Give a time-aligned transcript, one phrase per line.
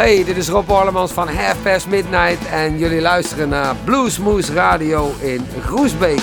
[0.00, 5.12] Hey, dit is Rob Orlemans van Half Past Midnight en jullie luisteren naar Bluesmoose Radio
[5.20, 6.20] in Groesbeek.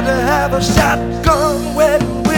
[0.00, 2.29] Tried to have a shotgun wedding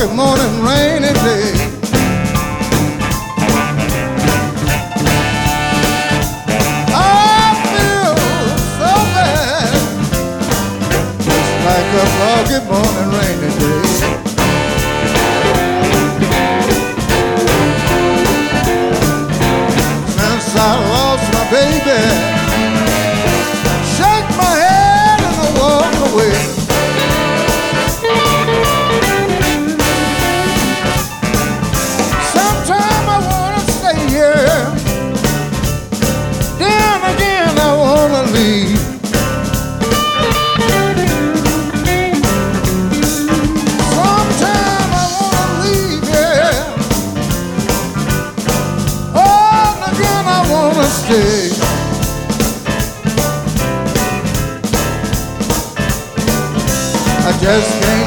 [0.00, 0.39] foggy morning,
[57.40, 57.99] just can't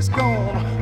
[0.00, 0.79] he's gone.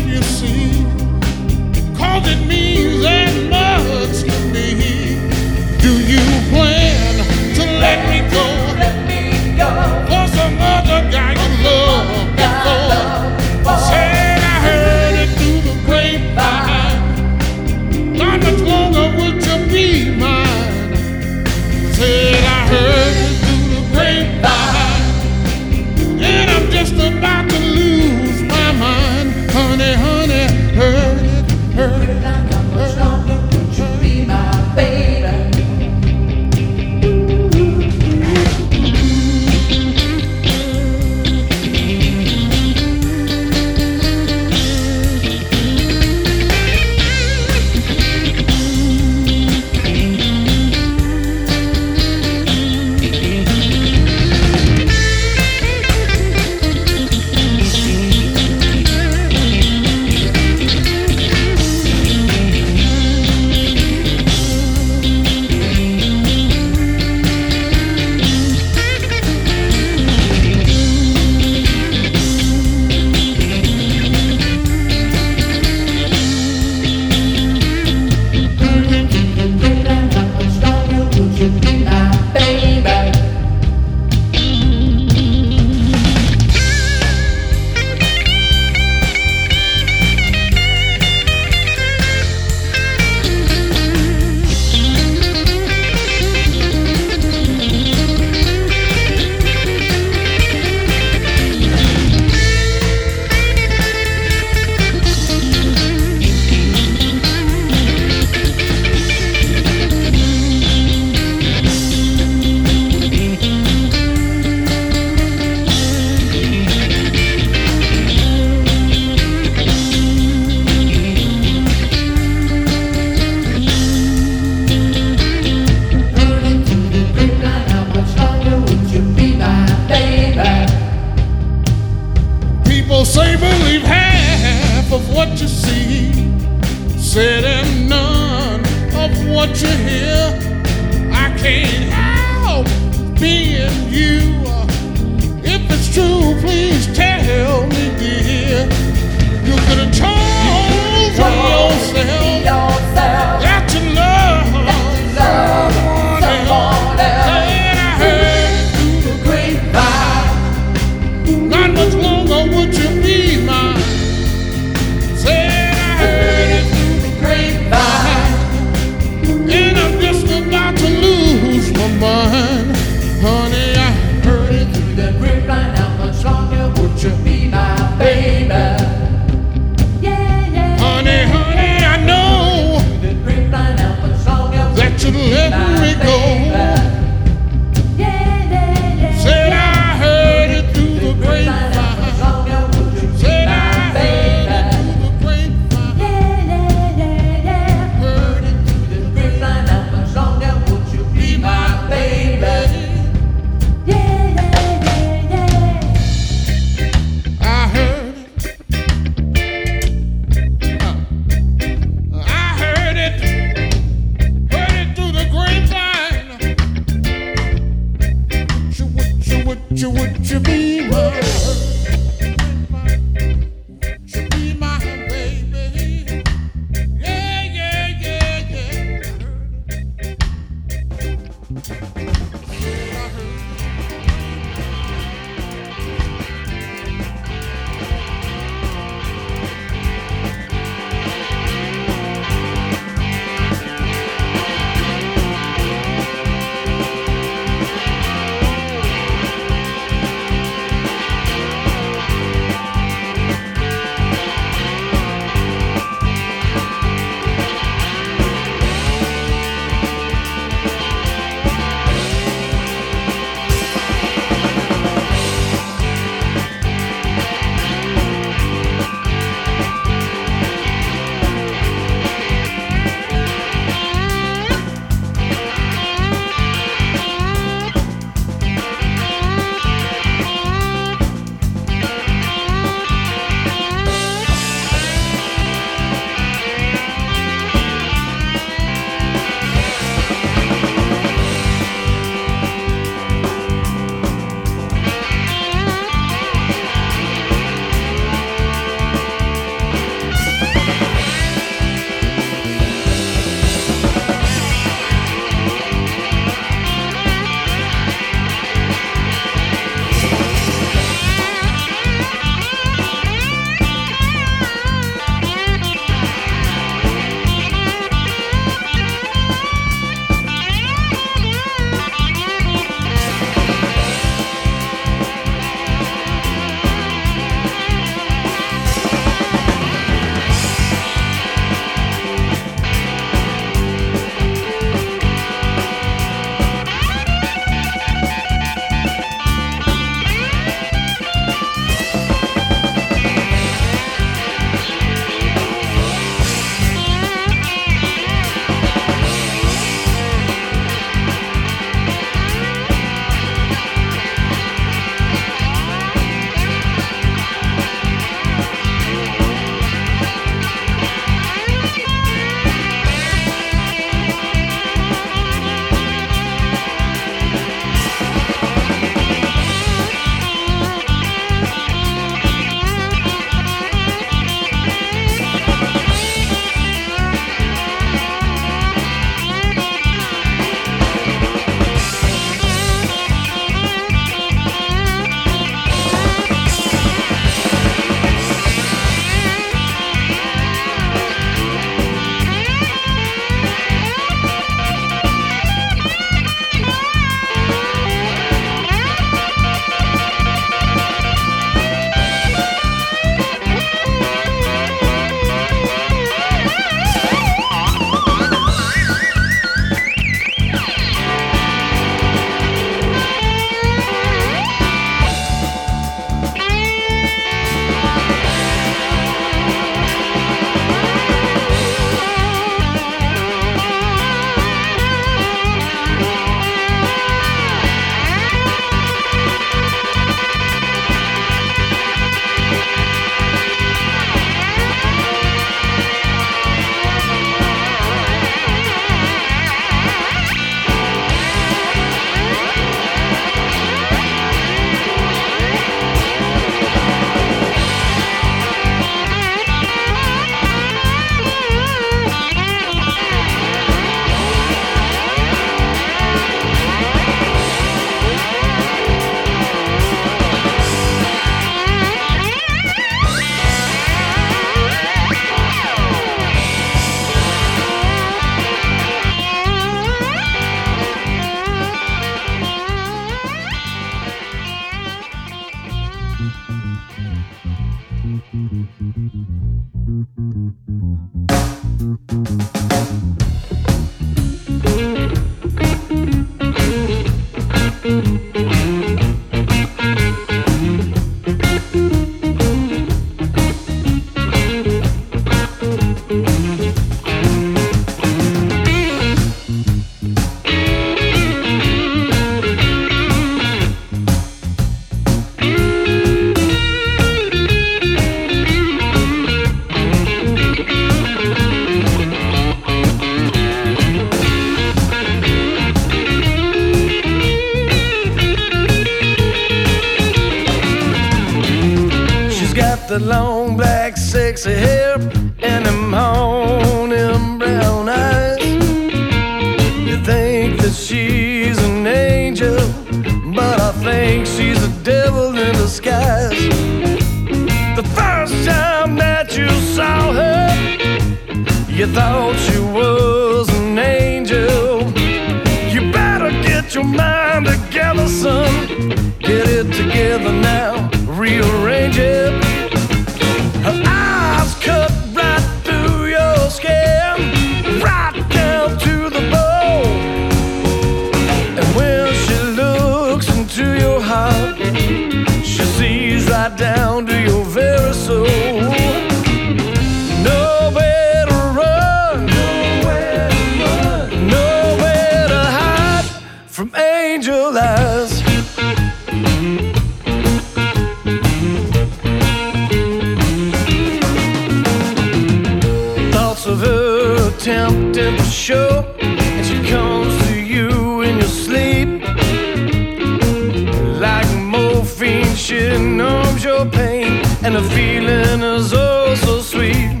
[597.44, 600.00] and the feeling is oh so sweet.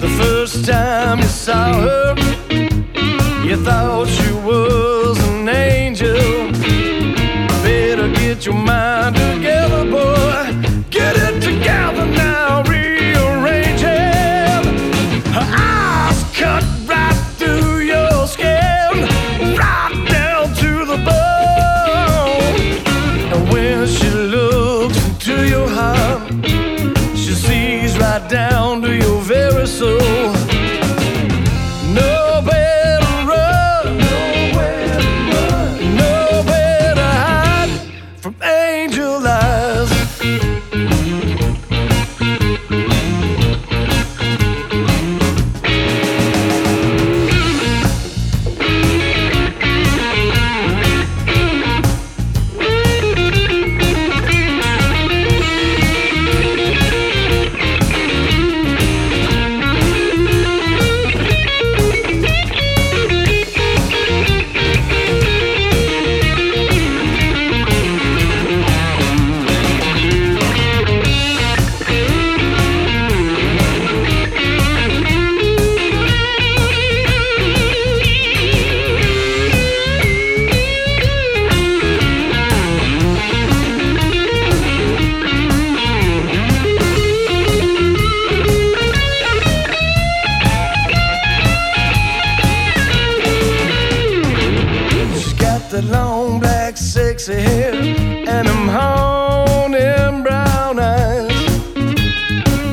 [0.00, 2.14] The first time you saw her,
[3.44, 6.50] you thought she was an angel.
[7.62, 9.35] Better get your mind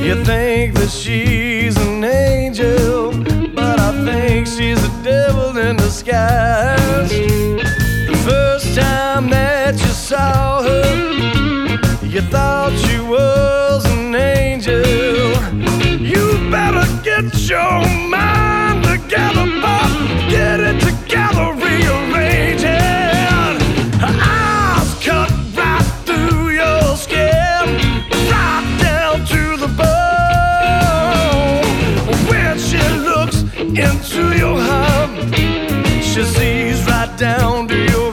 [0.04, 3.10] You think that she's an angel,
[3.54, 7.08] but I think she's a devil in disguise.
[7.08, 14.84] The first time that you saw her, you thought she was an angel.
[15.98, 17.80] You better get your
[18.10, 19.84] mind together, but
[20.30, 22.23] Get it together, rearrange.
[37.24, 38.03] down to your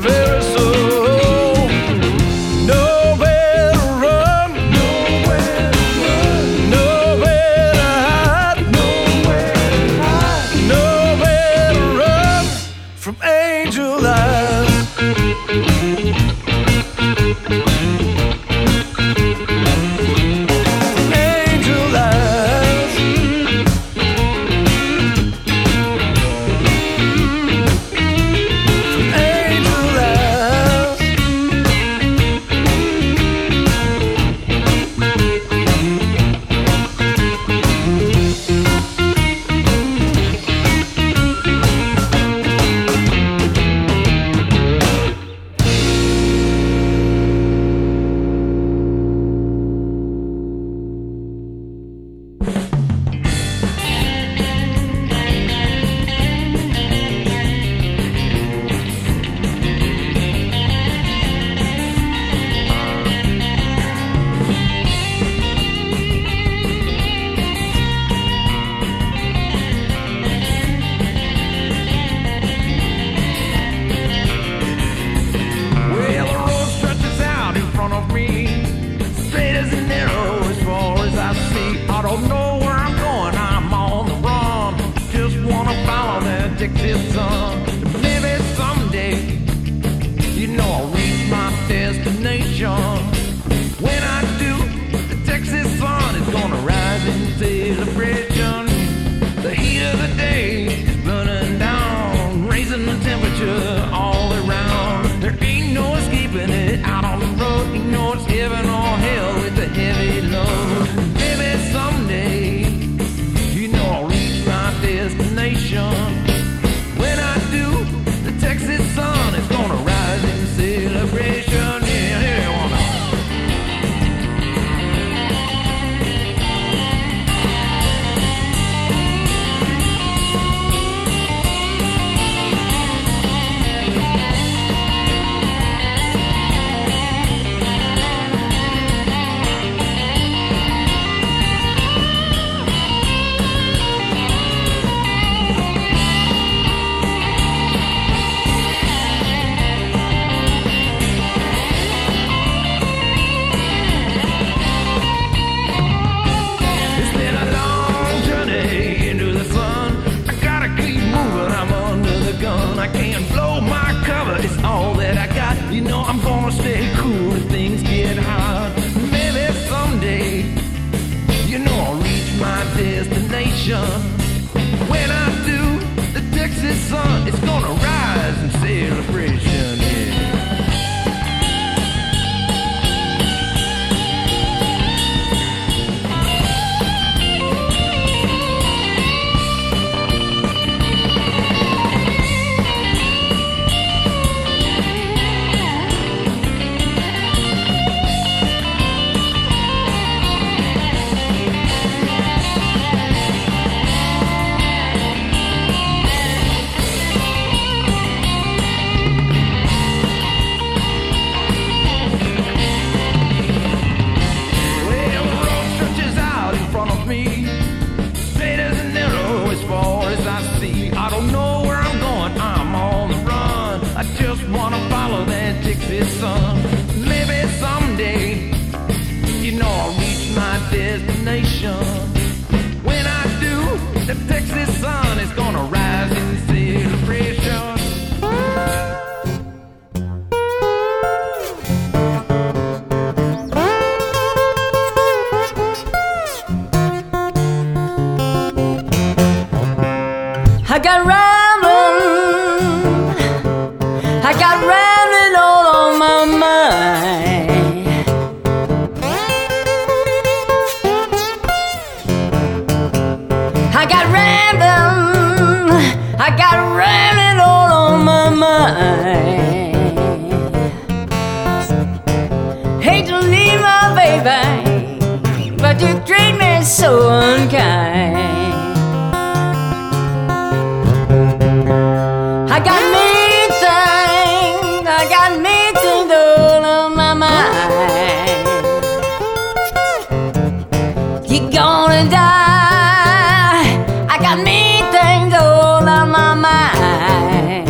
[294.35, 297.69] got me tangled on my mind.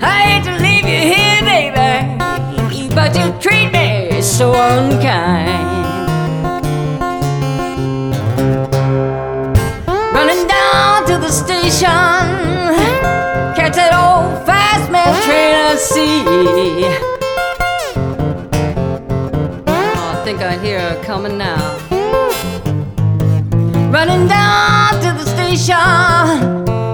[0.00, 5.64] I hate to leave you here, baby, but you treat me so unkind.
[10.14, 11.88] Running down to the station,
[13.56, 16.22] catch that old fast mail train I see.
[19.66, 21.83] Oh, I think I hear her coming now.
[23.94, 25.76] Running down to the station,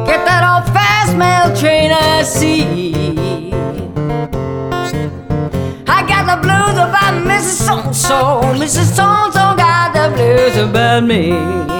[0.05, 2.93] get that old fast mail train I see.
[5.89, 7.65] I got the blues about Mrs.
[7.65, 8.95] So and so, Mrs.
[8.95, 11.80] So and so got the blues about me.